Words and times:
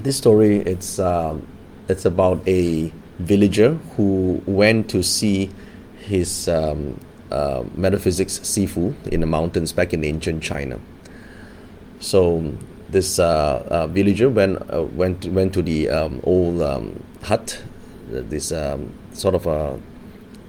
this 0.00 0.16
story 0.16 0.58
it's 0.58 0.98
um, 0.98 1.46
it's 1.88 2.04
about 2.04 2.46
a 2.46 2.92
villager 3.18 3.74
who 3.96 4.42
went 4.46 4.90
to 4.90 5.02
see 5.02 5.50
his 5.98 6.48
um, 6.48 7.00
uh, 7.30 7.64
metaphysics 7.74 8.38
sifu 8.40 8.94
in 9.08 9.20
the 9.20 9.26
mountains 9.26 9.72
back 9.72 9.92
in 9.92 10.04
ancient 10.04 10.42
China. 10.42 10.78
So 11.98 12.54
this 12.88 13.18
uh, 13.18 13.66
uh, 13.68 13.86
villager 13.88 14.28
went 14.28 14.58
uh, 14.72 14.82
went 14.82 15.24
went 15.26 15.54
to 15.54 15.62
the 15.62 15.88
um, 15.88 16.20
old 16.24 16.62
um, 16.62 17.02
hut, 17.22 17.62
this 18.08 18.52
um, 18.52 18.92
sort 19.12 19.34
of 19.34 19.46
a 19.46 19.80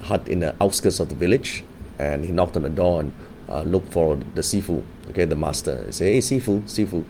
hut 0.01 0.27
in 0.27 0.39
the 0.41 0.55
outskirts 0.61 0.99
of 0.99 1.09
the 1.09 1.15
village, 1.15 1.63
and 1.99 2.25
he 2.25 2.31
knocked 2.31 2.55
on 2.57 2.63
the 2.63 2.69
door 2.69 2.99
and 2.99 3.13
uh, 3.49 3.61
looked 3.61 3.91
for 3.91 4.17
the 4.35 4.41
sifu, 4.41 4.83
okay, 5.09 5.25
the 5.25 5.35
master. 5.35 5.83
He 5.85 5.91
said, 5.93 6.07
"Hey, 6.13 6.19
sifu, 6.19 6.61
sifu, 6.63 7.05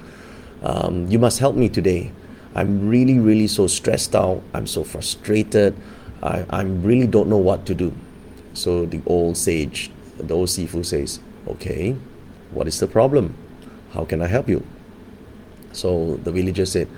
um, 0.61 1.07
you 1.07 1.19
must 1.19 1.39
help 1.39 1.55
me 1.55 1.67
today. 1.67 2.11
I'm 2.57 2.89
really, 2.89 3.19
really 3.21 3.47
so 3.47 3.67
stressed 3.69 4.17
out. 4.17 4.41
I'm 4.53 4.65
so 4.65 4.83
frustrated. 4.83 5.77
I, 6.21 6.43
I 6.49 6.61
really 6.65 7.05
don't 7.07 7.29
know 7.29 7.37
what 7.37 7.69
to 7.69 7.73
do." 7.77 7.93
So 8.57 8.89
the 8.89 8.99
old 9.05 9.37
sage, 9.37 9.93
the 10.17 10.33
old 10.33 10.49
sifu 10.49 10.83
says, 10.83 11.21
"Okay, 11.47 11.95
what 12.51 12.67
is 12.67 12.81
the 12.81 12.89
problem? 12.89 13.37
How 13.93 14.03
can 14.03 14.25
I 14.25 14.27
help 14.27 14.49
you?" 14.49 14.65
So 15.77 16.19
the 16.23 16.31
villager 16.31 16.65
said, 16.65 16.89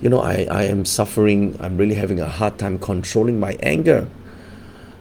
You 0.00 0.10
know, 0.10 0.20
I, 0.20 0.46
I 0.50 0.64
am 0.64 0.84
suffering. 0.84 1.56
I'm 1.60 1.76
really 1.76 1.94
having 1.94 2.18
a 2.18 2.26
hard 2.26 2.58
time 2.58 2.78
controlling 2.78 3.38
my 3.38 3.56
anger. 3.62 4.08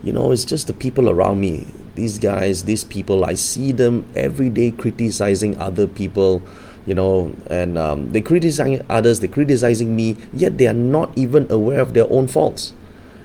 You 0.03 0.13
know, 0.13 0.31
it's 0.31 0.45
just 0.45 0.67
the 0.67 0.73
people 0.73 1.09
around 1.09 1.39
me. 1.41 1.67
These 1.95 2.19
guys, 2.19 2.63
these 2.65 2.83
people, 2.83 3.25
I 3.25 3.33
see 3.33 3.71
them 3.71 4.05
every 4.15 4.49
day 4.49 4.71
criticizing 4.71 5.57
other 5.57 5.87
people, 5.87 6.41
you 6.85 6.95
know, 6.95 7.35
and 7.47 7.77
um, 7.77 8.11
they 8.11 8.21
criticizing 8.21 8.83
others, 8.89 9.19
they're 9.19 9.29
criticizing 9.29 9.95
me, 9.95 10.17
yet 10.33 10.57
they 10.57 10.67
are 10.67 10.73
not 10.73 11.15
even 11.17 11.49
aware 11.51 11.79
of 11.79 11.93
their 11.93 12.11
own 12.11 12.27
faults. 12.27 12.73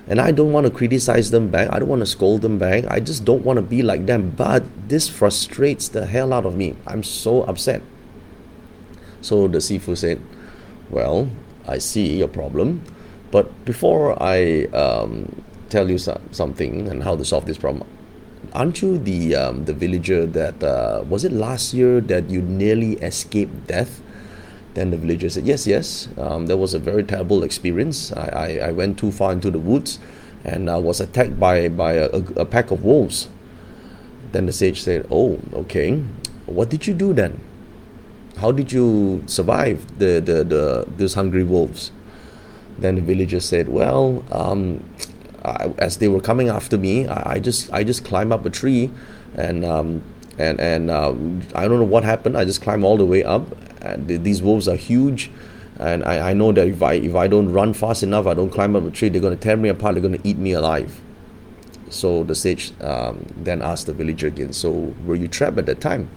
And 0.07 0.21
I 0.21 0.31
don't 0.31 0.53
want 0.53 0.65
to 0.65 0.71
criticize 0.71 1.31
them 1.31 1.49
back. 1.49 1.69
I 1.71 1.79
don't 1.79 1.89
want 1.89 1.99
to 1.99 2.05
scold 2.05 2.41
them 2.41 2.57
back. 2.57 2.85
I 2.87 3.01
just 3.01 3.25
don't 3.25 3.43
want 3.43 3.57
to 3.57 3.61
be 3.61 3.83
like 3.83 4.05
them. 4.05 4.29
But 4.29 4.63
this 4.87 5.09
frustrates 5.09 5.89
the 5.89 6.05
hell 6.05 6.31
out 6.31 6.45
of 6.45 6.55
me. 6.55 6.77
I'm 6.87 7.03
so 7.03 7.43
upset. 7.43 7.81
So 9.21 9.47
the 9.49 9.57
sifu 9.57 9.97
said, 9.97 10.21
Well, 10.89 11.29
I 11.67 11.79
see 11.79 12.15
your 12.15 12.29
problem, 12.29 12.83
but 13.31 13.65
before 13.65 14.21
I 14.23 14.65
um, 14.71 15.43
tell 15.69 15.89
you 15.89 15.97
so- 15.97 16.21
something 16.31 16.87
and 16.87 17.03
how 17.03 17.17
to 17.17 17.25
solve 17.25 17.45
this 17.45 17.57
problem, 17.57 17.87
aren't 18.53 18.81
you 18.81 18.97
the, 18.97 19.35
um, 19.35 19.65
the 19.65 19.73
villager 19.73 20.25
that, 20.25 20.63
uh, 20.63 21.03
was 21.07 21.23
it 21.23 21.31
last 21.31 21.73
year 21.73 22.01
that 22.01 22.29
you 22.29 22.41
nearly 22.41 22.93
escaped 22.93 23.67
death? 23.67 24.01
Then 24.73 24.91
the 24.91 24.97
villager 24.97 25.29
said, 25.29 25.45
Yes, 25.45 25.65
yes, 25.65 26.07
um, 26.17 26.47
that 26.47 26.57
was 26.57 26.73
a 26.73 26.79
very 26.79 27.03
terrible 27.03 27.43
experience. 27.43 28.11
I, 28.13 28.27
I, 28.61 28.67
I 28.67 28.71
went 28.71 28.99
too 28.99 29.11
far 29.11 29.31
into 29.31 29.49
the 29.49 29.59
woods 29.59 29.99
and 30.43 30.69
uh, 30.69 30.79
was 30.79 31.01
attacked 31.01 31.39
by, 31.39 31.67
by 31.69 31.93
a, 31.93 32.09
a, 32.09 32.21
a 32.41 32.45
pack 32.45 32.71
of 32.71 32.83
wolves. 32.83 33.27
Then 34.31 34.45
the 34.45 34.53
sage 34.53 34.81
said, 34.81 35.07
Oh, 35.09 35.39
okay. 35.53 36.03
What 36.45 36.69
did 36.69 36.87
you 36.87 36.93
do 36.93 37.13
then? 37.13 37.41
how 38.37 38.51
did 38.51 38.71
you 38.71 39.23
survive 39.25 39.97
the, 39.97 40.21
the, 40.21 40.43
the 40.43 40.85
those 40.97 41.13
hungry 41.15 41.43
wolves? 41.43 41.91
Then 42.77 42.95
the 42.95 43.01
villager 43.01 43.39
said, 43.39 43.69
well, 43.69 44.23
um, 44.31 44.83
I, 45.47 45.73
as 45.77 45.97
they 45.97 46.07
were 46.07 46.21
coming 46.21 46.49
after 46.49 46.77
me, 46.77 47.07
I, 47.07 47.33
I, 47.33 47.39
just 47.39 47.71
I 47.71 47.83
just 47.83 48.05
climbed 48.05 48.31
up 48.31 48.45
a 48.45 48.49
tree, 48.49 48.91
and 49.35 49.65
um, 49.65 50.03
and 50.37 50.59
and 50.59 50.89
uh, 50.89 51.13
I 51.55 51.67
don't 51.67 51.79
know 51.79 51.85
what 51.85 52.03
happened. 52.03 52.37
I 52.37 52.45
just 52.45 52.61
climbed 52.61 52.83
all 52.83 52.97
the 52.97 53.05
way 53.05 53.23
up. 53.23 53.45
And 53.81 54.07
these 54.07 54.41
wolves 54.41 54.67
are 54.67 54.75
huge, 54.75 55.29
and 55.79 56.03
I, 56.03 56.31
I 56.31 56.33
know 56.33 56.51
that 56.51 56.67
if 56.67 56.81
I 56.81 56.93
if 56.93 57.15
I 57.15 57.27
don't 57.27 57.51
run 57.53 57.73
fast 57.73 58.03
enough, 58.03 58.25
I 58.25 58.33
don't 58.33 58.49
climb 58.49 58.75
up 58.75 58.83
a 58.83 58.91
tree, 58.91 59.09
they're 59.09 59.21
going 59.21 59.37
to 59.37 59.41
tear 59.41 59.55
me 59.55 59.69
apart. 59.69 59.95
They're 59.95 60.01
going 60.01 60.19
to 60.19 60.27
eat 60.27 60.37
me 60.37 60.53
alive. 60.53 60.99
So 61.89 62.23
the 62.23 62.35
sage 62.35 62.73
um, 62.81 63.25
then 63.37 63.61
asked 63.61 63.85
the 63.85 63.93
villager 63.93 64.27
again, 64.27 64.51
so 64.51 64.93
were 65.05 65.15
you 65.15 65.27
trapped 65.27 65.57
at 65.57 65.67
that 65.67 65.79
time? 65.79 66.09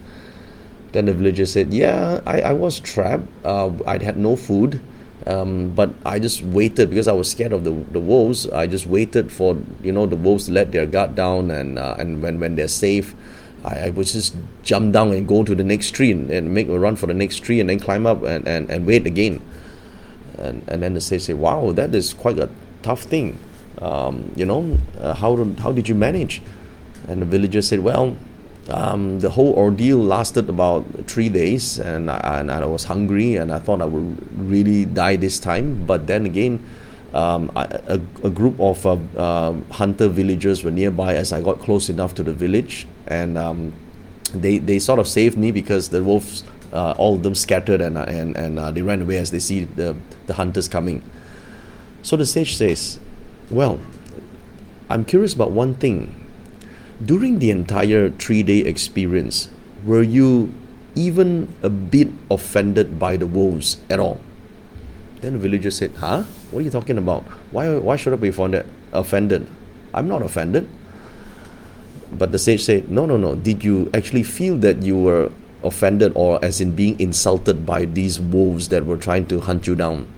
Then 0.92 1.04
the 1.06 1.14
villager 1.14 1.46
said, 1.46 1.72
Yeah, 1.72 2.20
I, 2.26 2.40
I 2.40 2.52
was 2.52 2.80
trapped. 2.80 3.28
Uh, 3.44 3.70
I 3.86 4.02
had 4.02 4.16
no 4.16 4.36
food. 4.36 4.80
Um, 5.26 5.70
but 5.70 5.90
I 6.04 6.18
just 6.18 6.42
waited 6.42 6.90
because 6.90 7.06
I 7.06 7.12
was 7.12 7.30
scared 7.30 7.52
of 7.52 7.64
the, 7.64 7.72
the 7.92 8.00
wolves. 8.00 8.48
I 8.48 8.66
just 8.66 8.86
waited 8.86 9.30
for 9.30 9.58
you 9.82 9.92
know 9.92 10.06
the 10.06 10.16
wolves 10.16 10.46
to 10.46 10.52
let 10.52 10.72
their 10.72 10.86
guard 10.86 11.14
down, 11.14 11.50
and 11.50 11.78
uh, 11.78 11.96
and 11.98 12.22
when, 12.22 12.40
when 12.40 12.56
they're 12.56 12.68
safe, 12.68 13.14
I, 13.64 13.86
I 13.86 13.90
would 13.90 14.06
just 14.06 14.34
jump 14.62 14.94
down 14.94 15.12
and 15.12 15.28
go 15.28 15.44
to 15.44 15.54
the 15.54 15.64
next 15.64 15.90
tree 15.90 16.10
and, 16.10 16.30
and 16.30 16.54
make 16.54 16.68
a 16.68 16.78
run 16.78 16.96
for 16.96 17.06
the 17.06 17.14
next 17.14 17.40
tree, 17.40 17.60
and 17.60 17.68
then 17.68 17.80
climb 17.80 18.06
up 18.06 18.22
and, 18.22 18.48
and, 18.48 18.70
and 18.70 18.86
wait 18.86 19.06
again. 19.06 19.42
And, 20.38 20.64
and 20.68 20.82
then 20.82 20.94
the 20.94 21.00
sage 21.02 21.22
say, 21.22 21.34
"Wow, 21.34 21.72
that 21.72 21.94
is 21.94 22.14
quite 22.14 22.38
a 22.38 22.48
tough 22.82 23.02
thing. 23.02 23.38
Um, 23.78 24.32
you 24.36 24.46
know, 24.46 24.78
uh, 24.98 25.14
how 25.14 25.36
how 25.60 25.70
did 25.72 25.86
you 25.86 25.94
manage?" 25.94 26.40
And 27.08 27.20
the 27.20 27.26
villager 27.26 27.60
said, 27.60 27.80
"Well, 27.80 28.16
um, 28.70 29.20
the 29.20 29.30
whole 29.30 29.52
ordeal 29.54 29.98
lasted 29.98 30.48
about 30.48 30.84
three 31.06 31.28
days, 31.28 31.78
and 31.78 32.10
I, 32.10 32.40
and 32.40 32.50
I 32.50 32.64
was 32.64 32.84
hungry, 32.84 33.36
and 33.36 33.52
I 33.52 33.58
thought 33.58 33.82
I 33.82 33.84
would 33.84 34.18
really 34.38 34.84
die 34.84 35.16
this 35.16 35.38
time. 35.38 35.84
But 35.86 36.06
then 36.06 36.26
again, 36.26 36.64
um, 37.14 37.50
I, 37.56 37.64
a, 37.64 38.00
a, 38.22 38.30
group 38.30 38.58
of 38.60 38.86
uh, 38.86 38.96
uh, 39.16 39.54
hunter 39.70 40.08
villagers 40.08 40.62
were 40.62 40.70
nearby 40.70 41.16
as 41.16 41.32
I 41.32 41.42
got 41.42 41.58
close 41.58 41.88
enough 41.88 42.14
to 42.14 42.22
the 42.22 42.32
village, 42.32 42.86
and 43.08 43.36
um, 43.36 43.72
they 44.32 44.58
they 44.58 44.78
sort 44.78 45.00
of 45.00 45.08
saved 45.08 45.36
me 45.36 45.50
because 45.50 45.88
the 45.88 46.02
wolves, 46.04 46.44
uh, 46.72 46.92
all 46.92 47.14
of 47.16 47.22
them 47.22 47.34
scattered, 47.34 47.80
and 47.80 47.98
and 47.98 48.36
and 48.36 48.58
uh, 48.58 48.70
they 48.70 48.82
ran 48.82 49.02
away 49.02 49.18
as 49.18 49.30
they 49.30 49.40
see 49.40 49.64
the 49.64 49.96
the 50.26 50.34
hunters 50.34 50.68
coming. 50.68 51.02
So 52.02 52.16
the 52.16 52.26
sage 52.26 52.56
says, 52.56 53.00
"Well, 53.50 53.80
I'm 54.88 55.04
curious 55.04 55.34
about 55.34 55.50
one 55.50 55.74
thing." 55.74 56.19
During 57.04 57.38
the 57.38 57.50
entire 57.50 58.10
three 58.10 58.42
day 58.42 58.58
experience, 58.58 59.48
were 59.84 60.02
you 60.02 60.52
even 60.94 61.48
a 61.62 61.70
bit 61.70 62.08
offended 62.30 62.98
by 62.98 63.16
the 63.16 63.26
wolves 63.26 63.78
at 63.88 63.98
all? 63.98 64.20
Then 65.20 65.34
the 65.34 65.38
villager 65.38 65.70
said, 65.70 65.92
Huh? 65.96 66.24
What 66.50 66.60
are 66.60 66.62
you 66.62 66.70
talking 66.70 66.98
about? 66.98 67.24
Why, 67.52 67.76
why 67.78 67.96
should 67.96 68.12
I 68.12 68.16
be 68.16 68.28
offended? 68.28 68.66
offended? 68.92 69.46
I'm 69.94 70.08
not 70.08 70.22
offended. 70.22 70.68
But 72.12 72.32
the 72.32 72.38
sage 72.38 72.64
said, 72.64 72.90
No, 72.90 73.06
no, 73.06 73.16
no. 73.16 73.34
Did 73.34 73.64
you 73.64 73.90
actually 73.94 74.24
feel 74.24 74.56
that 74.58 74.82
you 74.82 74.98
were 74.98 75.30
offended 75.62 76.12
or 76.14 76.42
as 76.44 76.60
in 76.60 76.74
being 76.74 76.98
insulted 76.98 77.66
by 77.66 77.84
these 77.84 78.18
wolves 78.18 78.68
that 78.70 78.86
were 78.86 78.96
trying 78.96 79.26
to 79.26 79.40
hunt 79.40 79.66
you 79.66 79.74
down? 79.74 80.08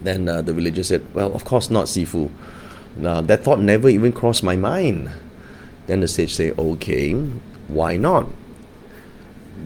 Then 0.00 0.28
uh, 0.28 0.42
the 0.42 0.52
villager 0.52 0.82
said, 0.82 1.02
Well, 1.14 1.34
of 1.34 1.44
course 1.44 1.70
not, 1.70 1.86
Sifu. 1.86 2.30
Now, 2.96 3.20
that 3.22 3.42
thought 3.42 3.58
never 3.58 3.88
even 3.88 4.12
crossed 4.12 4.42
my 4.44 4.54
mind. 4.54 5.10
Then 5.86 6.00
the 6.00 6.08
sage 6.08 6.34
say, 6.34 6.52
okay, 6.52 7.12
why 7.68 7.96
not? 7.96 8.26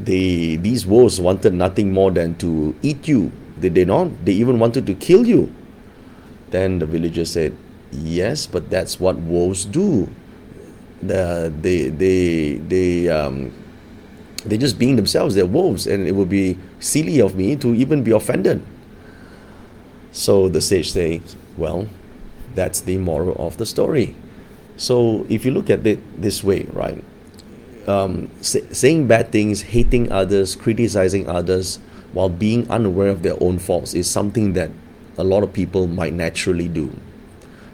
They, 0.03 0.57
these 0.57 0.87
wolves 0.87 1.21
wanted 1.21 1.55
nothing 1.55 1.93
more 1.93 2.11
than 2.11 2.35
to 2.37 2.75
eat 2.83 3.09
you. 3.09 3.33
Did 3.61 3.75
they 3.75 3.85
not? 3.85 4.25
They 4.25 4.33
even 4.33 4.59
wanted 4.59 4.87
to 4.87 4.95
kill 4.95 5.27
you. 5.27 5.53
Then 6.51 6.79
the 6.79 6.87
villager 6.87 7.25
said, 7.25 7.57
yes, 7.91 8.47
but 8.47 8.71
that's 8.71 9.01
what 9.01 9.17
wolves 9.17 9.65
do. 9.65 10.09
The, 11.03 11.53
they, 11.61 11.89
they, 11.89 12.55
they, 12.55 13.09
um, 13.09 13.53
they're 14.45 14.59
just 14.59 14.79
being 14.79 14.97
themselves. 14.97 15.35
They're 15.35 15.47
wolves, 15.47 15.87
and 15.87 16.07
it 16.07 16.13
would 16.13 16.29
be 16.29 16.59
silly 16.81 17.21
of 17.21 17.37
me 17.37 17.57
to 17.57 17.75
even 17.75 18.03
be 18.03 18.11
offended. 18.11 18.63
So 20.13 20.49
the 20.49 20.61
sage 20.61 20.93
says, 20.93 21.37
well, 21.57 21.89
that's 22.55 22.81
the 22.81 22.99
moral 22.99 23.35
of 23.45 23.57
the 23.57 23.67
story. 23.67 24.17
So 24.79 25.27
if 25.29 25.45
you 25.45 25.51
look 25.51 25.69
at 25.69 25.87
it 25.87 26.01
this 26.21 26.43
way, 26.43 26.65
right, 26.73 27.05
um, 27.89 28.31
say, 28.41 28.63
saying 28.71 29.09
bad 29.09 29.33
things, 29.33 29.63
hating 29.63 30.11
others, 30.13 30.55
criticizing 30.55 31.29
others, 31.29 31.81
while 32.13 32.29
being 32.29 32.71
unaware 32.71 33.09
of 33.09 33.23
their 33.23 33.41
own 33.43 33.59
faults 33.59 33.93
is 33.93 34.09
something 34.09 34.55
that 34.55 34.71
a 35.19 35.25
lot 35.25 35.43
of 35.43 35.53
people 35.53 35.87
might 35.87 36.13
naturally 36.13 36.69
do. 36.69 36.95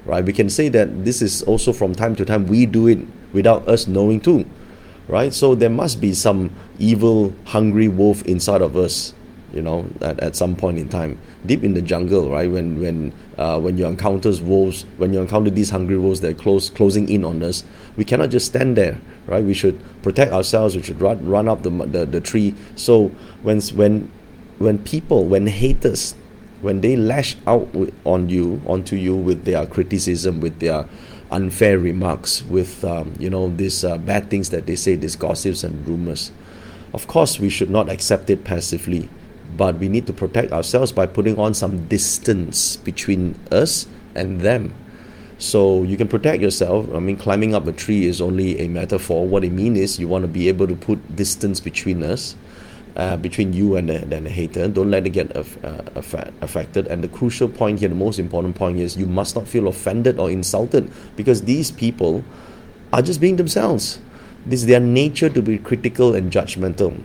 Right? 0.05 0.25
We 0.25 0.33
can 0.33 0.51
say 0.51 0.69
that 0.71 1.05
this 1.05 1.23
is 1.23 1.43
also 1.43 1.73
from 1.73 1.95
time 1.95 2.17
to 2.17 2.25
time 2.25 2.47
we 2.47 2.67
do 2.67 2.89
it 2.89 2.99
without 3.33 3.69
us 3.69 3.87
knowing 3.87 4.21
too. 4.21 4.49
Right? 5.07 5.33
So 5.33 5.55
there 5.55 5.71
must 5.71 6.01
be 6.01 6.15
some 6.15 6.51
evil, 6.79 7.35
hungry 7.45 7.89
wolf 7.89 8.23
inside 8.23 8.63
of 8.63 8.77
us 8.77 9.14
you 9.55 9.63
know, 9.63 9.89
at, 10.01 10.19
at 10.19 10.35
some 10.35 10.57
point 10.57 10.79
in 10.79 10.89
time, 10.89 11.19
deep 11.47 11.63
in 11.63 11.75
the 11.75 11.83
jungle, 11.83 12.29
right? 12.29 12.51
When 12.51 12.81
when 12.81 13.13
uh, 13.39 13.61
when 13.61 13.79
you 13.79 13.87
encounter 13.87 14.33
wolves, 14.43 14.85
when 14.97 15.13
you 15.15 15.21
encounter 15.21 15.51
these 15.51 15.71
hungry 15.71 15.97
wolves 15.97 16.21
that 16.23 16.31
are 16.33 16.43
close 16.43 16.71
closing 16.71 17.09
in 17.09 17.25
on 17.25 17.43
us, 17.43 17.63
we 17.97 18.05
cannot 18.05 18.31
just 18.31 18.47
stand 18.47 18.77
there, 18.77 19.01
right? 19.27 19.45
We 19.45 19.55
should 19.55 19.81
protect 20.03 20.33
ourselves. 20.33 20.77
We 20.77 20.83
should 20.83 21.01
run 21.01 21.25
run 21.25 21.49
up 21.49 21.63
the 21.63 21.71
the, 21.71 22.05
the 22.05 22.21
tree. 22.21 22.55
So 22.75 23.09
when 23.43 23.61
when 23.61 24.11
when 24.59 24.79
people, 24.79 25.25
when 25.25 25.47
haters, 25.47 26.17
when 26.61 26.81
they 26.81 26.97
lash 26.97 27.37
out 27.47 27.69
on 28.05 28.29
you, 28.29 28.61
onto 28.67 28.97
you 28.97 29.15
with 29.15 29.45
their 29.45 29.67
criticism, 29.67 30.41
with 30.41 30.59
their 30.59 30.89
unfair 31.31 31.79
remarks, 31.79 32.43
with 32.45 32.85
um, 32.85 33.15
you 33.21 33.31
know 33.31 33.51
these 33.51 33.85
uh, 33.85 33.99
bad 33.99 34.31
things 34.31 34.51
that 34.51 34.67
they 34.67 34.75
say, 34.75 34.97
these 34.97 35.15
gossips 35.15 35.63
and 35.63 35.87
rumors, 35.87 36.33
of 36.93 37.07
course 37.07 37.39
we 37.39 37.49
should 37.49 37.71
not 37.71 37.89
accept 37.89 38.31
it 38.31 38.43
passively 38.43 39.09
but 39.57 39.79
we 39.79 39.89
need 39.89 40.07
to 40.07 40.13
protect 40.13 40.53
ourselves 40.53 40.93
by 40.93 41.07
putting 41.07 41.39
on 41.39 41.55
some 41.55 41.87
distance 41.87 42.77
between 42.77 43.39
us 43.51 43.87
and 44.15 44.41
them. 44.41 44.75
So 45.39 45.83
you 45.83 45.97
can 45.97 46.09
protect 46.09 46.43
yourself. 46.43 46.89
I 46.95 47.01
mean, 47.01 47.17
climbing 47.17 47.55
up 47.55 47.67
a 47.67 47.73
tree 47.73 48.07
is 48.07 48.21
only 48.21 48.61
a 48.61 48.69
metaphor. 48.69 49.27
What 49.27 49.45
it 49.45 49.53
means 49.53 49.79
is 49.79 49.99
you 49.99 50.09
want 50.09 50.23
to 50.23 50.29
be 50.29 50.49
able 50.49 50.67
to 50.67 50.77
put 50.77 51.17
distance 51.17 51.61
between 51.61 52.03
us, 52.03 52.37
uh, 52.97 53.17
between 53.17 53.53
you 53.53 53.77
and 53.77 53.89
the, 53.89 54.03
and 54.03 54.27
the 54.27 54.31
hater. 54.31 54.69
Don't 54.69 54.91
let 54.91 55.07
it 55.07 55.11
get 55.11 55.37
uh, 55.37 55.43
affected. 56.41 56.87
And 56.87 57.03
the 57.03 57.09
crucial 57.09 57.49
point 57.49 57.81
here, 57.81 57.89
the 57.89 57.95
most 57.95 58.19
important 58.19 58.55
point 58.55 58.79
is 58.79 58.97
you 58.97 59.07
must 59.07 59.35
not 59.35 59.49
feel 59.49 59.67
offended 59.67 60.19
or 60.19 60.31
insulted 60.31 60.91
because 61.17 61.43
these 61.43 61.71
people 61.71 62.25
are 62.93 63.03
just 63.03 63.21
being 63.21 63.37
themselves. 63.37 63.99
This 64.47 64.61
is 64.61 64.67
their 64.67 64.81
nature 64.81 65.29
to 65.29 65.43
be 65.43 65.59
critical 65.59 66.15
and 66.15 66.31
judgmental. 66.31 67.03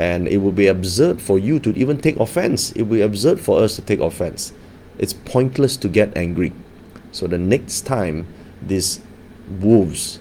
And 0.00 0.26
it 0.28 0.38
would 0.38 0.56
be 0.56 0.66
absurd 0.66 1.20
for 1.20 1.38
you 1.38 1.60
to 1.60 1.76
even 1.76 2.00
take 2.00 2.16
offense. 2.16 2.72
It 2.72 2.84
would 2.84 2.96
be 2.96 3.02
absurd 3.02 3.38
for 3.38 3.60
us 3.62 3.76
to 3.76 3.82
take 3.82 4.00
offense. 4.00 4.54
It's 4.96 5.12
pointless 5.12 5.76
to 5.76 5.88
get 5.88 6.16
angry. 6.16 6.54
So 7.12 7.26
the 7.26 7.36
next 7.36 7.82
time 7.82 8.26
this 8.62 9.00
wolves 9.60 10.18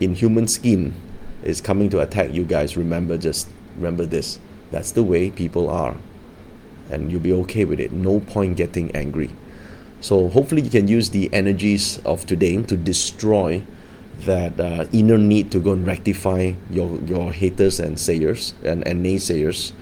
in 0.00 0.14
human 0.14 0.46
skin 0.46 0.94
is 1.42 1.62
coming 1.62 1.88
to 1.90 2.00
attack 2.00 2.34
you 2.34 2.44
guys, 2.44 2.76
remember 2.76 3.16
just 3.16 3.48
remember 3.76 4.04
this. 4.04 4.38
That's 4.70 4.92
the 4.92 5.02
way 5.02 5.30
people 5.30 5.70
are. 5.70 5.96
And 6.90 7.10
you'll 7.10 7.20
be 7.20 7.32
okay 7.32 7.64
with 7.64 7.80
it. 7.80 7.92
No 7.92 8.20
point 8.20 8.58
getting 8.58 8.94
angry. 8.94 9.30
So 10.02 10.28
hopefully 10.28 10.60
you 10.60 10.70
can 10.70 10.88
use 10.88 11.08
the 11.08 11.32
energies 11.32 12.00
of 12.04 12.26
today 12.26 12.60
to 12.64 12.76
destroy 12.76 13.62
that 14.20 14.58
uh, 14.58 14.86
inner 14.92 15.18
need 15.18 15.50
to 15.52 15.60
go 15.60 15.72
and 15.72 15.86
rectify 15.86 16.52
your, 16.70 16.98
your 17.02 17.32
haters 17.32 17.80
and 17.80 17.98
sayers 17.98 18.54
and, 18.64 18.86
and 18.86 19.04
naysayers. 19.04 19.72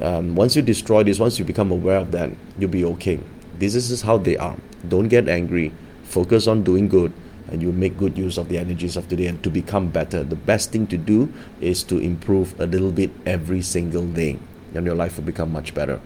Um, 0.00 0.34
once 0.34 0.56
you 0.56 0.62
destroy 0.62 1.04
this, 1.04 1.18
once 1.18 1.38
you 1.38 1.44
become 1.44 1.70
aware 1.70 1.98
of 1.98 2.10
that, 2.12 2.30
you'll 2.58 2.70
be 2.70 2.84
okay. 2.84 3.20
This 3.58 3.74
is 3.74 4.02
how 4.02 4.18
they 4.18 4.36
are. 4.36 4.56
Don't 4.88 5.08
get 5.08 5.28
angry. 5.28 5.72
Focus 6.02 6.46
on 6.46 6.64
doing 6.64 6.88
good, 6.88 7.12
and 7.48 7.62
you 7.62 7.70
make 7.72 7.96
good 7.96 8.18
use 8.18 8.36
of 8.36 8.48
the 8.48 8.58
energies 8.58 8.96
of 8.96 9.08
today 9.08 9.26
and 9.26 9.42
to 9.44 9.50
become 9.50 9.88
better. 9.88 10.24
The 10.24 10.36
best 10.36 10.72
thing 10.72 10.86
to 10.88 10.98
do 10.98 11.32
is 11.60 11.84
to 11.84 11.98
improve 11.98 12.58
a 12.60 12.66
little 12.66 12.90
bit 12.90 13.10
every 13.24 13.62
single 13.62 14.06
day, 14.06 14.38
and 14.74 14.84
your 14.84 14.96
life 14.96 15.16
will 15.16 15.24
become 15.24 15.52
much 15.52 15.72
better. 15.72 16.00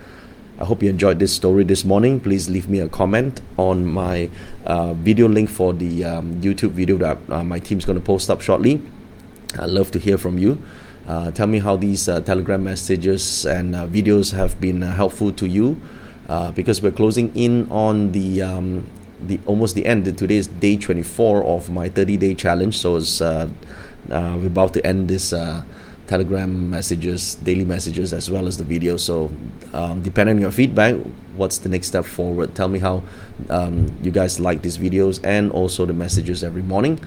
I 0.59 0.65
hope 0.65 0.83
you 0.83 0.89
enjoyed 0.89 1.19
this 1.19 1.35
story 1.35 1.65
this 1.65 1.85
morning. 1.85 2.19
Please 2.19 2.49
leave 2.49 2.67
me 2.67 2.81
a 2.81 2.89
comment 2.89 3.43
on 3.59 3.85
my 3.85 4.31
uh, 4.65 4.95
video 4.95 5.29
link 5.29 5.51
for 5.51 5.75
the 5.75 6.03
um, 6.03 6.41
YouTube 6.41 6.71
video 6.71 6.97
that 6.97 7.19
uh, 7.29 7.45
my 7.45 7.59
team's 7.59 7.85
going 7.85 7.99
to 7.99 8.05
post 8.05 8.31
up 8.31 8.41
shortly. 8.41 8.81
I'd 9.59 9.69
love 9.69 9.91
to 9.91 9.99
hear 9.99 10.17
from 10.17 10.39
you. 10.39 10.63
Uh, 11.07 11.31
tell 11.31 11.47
me 11.47 11.59
how 11.59 11.77
these 11.77 12.09
uh, 12.09 12.23
Telegram 12.23 12.65
messages 12.65 13.45
and 13.45 13.77
uh, 13.77 13.87
videos 13.87 14.33
have 14.33 14.59
been 14.59 14.83
uh, 14.83 14.95
helpful 14.95 15.31
to 15.33 15.47
you 15.47 15.79
because 16.55 16.81
we're 16.81 16.91
closing 16.91 17.37
in 17.37 17.71
on 17.71 18.13
the 18.13 18.41
um, 18.41 18.87
the 19.21 19.39
almost 19.45 19.75
the 19.75 19.85
end. 19.85 20.05
Today 20.17 20.37
is 20.37 20.47
day 20.49 20.79
24 20.79 21.45
of 21.45 21.69
my 21.69 21.91
30 21.91 22.17
day 22.17 22.35
challenge, 22.35 22.79
so 22.79 22.97
it's, 22.97 23.21
we're 23.21 24.47
about 24.47 24.73
to 24.73 24.87
end 24.87 25.09
this 25.09 25.35
telegram 26.07 26.71
messages 26.71 27.35
daily 27.37 27.65
messages 27.65 28.13
as 28.13 28.31
well 28.31 28.47
as 28.47 28.57
the 28.57 28.65
video. 28.65 28.97
So 28.97 29.31
um, 29.73 30.03
depending 30.03 30.37
on 30.37 30.43
your 30.43 30.51
feedback 30.53 30.95
what's 31.35 31.59
the 31.59 31.69
next 31.69 31.89
step 31.89 32.05
forward? 32.05 32.55
Tell 32.55 32.69
me 32.69 32.79
how 32.79 33.03
um, 33.51 33.95
you 34.03 34.11
guys 34.11 34.41
like 34.41 34.63
these 34.63 34.79
videos 34.79 35.21
and 35.25 35.53
also 35.53 35.87
the 35.87 35.93
messages 35.93 36.43
every 36.43 36.63
morning. 36.63 36.99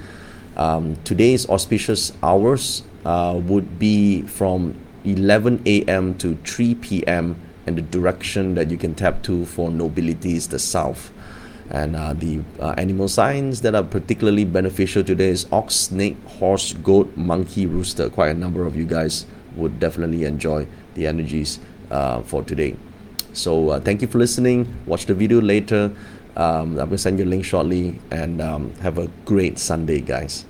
Um, 0.57 0.97
today's 1.03 1.49
auspicious 1.49 2.13
hours 2.21 2.83
uh, 3.05 3.39
would 3.43 3.79
be 3.79 4.23
from 4.23 4.75
11 5.05 5.63
a.m 5.65 6.15
to 6.17 6.35
3 6.43 6.75
p.m 6.75 7.39
and 7.65 7.77
the 7.77 7.81
direction 7.81 8.55
that 8.55 8.69
you 8.69 8.77
can 8.77 8.93
tap 8.93 9.23
to 9.23 9.45
for 9.45 9.71
nobility 9.71 10.35
is 10.35 10.49
the 10.49 10.59
south 10.59 11.11
and 11.69 11.95
uh, 11.95 12.13
the 12.13 12.41
uh, 12.59 12.73
animal 12.77 13.07
signs 13.07 13.61
that 13.61 13.75
are 13.75 13.83
particularly 13.83 14.45
beneficial 14.45 15.03
today 15.03 15.29
is 15.29 15.45
ox, 15.51 15.75
snake, 15.75 16.17
horse, 16.25 16.73
goat, 16.73 17.15
monkey, 17.15 17.65
rooster. 17.65 18.09
Quite 18.09 18.29
a 18.29 18.39
number 18.39 18.65
of 18.65 18.75
you 18.75 18.85
guys 18.85 19.25
would 19.55 19.79
definitely 19.79 20.25
enjoy 20.25 20.67
the 20.95 21.05
energies 21.05 21.59
uh, 21.91 22.21
for 22.21 22.43
today. 22.43 22.75
So 23.33 23.69
uh, 23.69 23.79
thank 23.79 24.01
you 24.01 24.07
for 24.07 24.17
listening. 24.17 24.73
Watch 24.85 25.05
the 25.05 25.13
video 25.13 25.41
later. 25.41 25.91
Um, 26.35 26.71
I'm 26.71 26.75
going 26.75 26.89
to 26.91 26.97
send 26.97 27.19
you 27.19 27.25
a 27.25 27.27
link 27.27 27.45
shortly 27.45 27.99
and 28.11 28.41
um, 28.41 28.73
have 28.75 28.97
a 28.97 29.07
great 29.25 29.59
Sunday, 29.59 30.01
guys. 30.01 30.45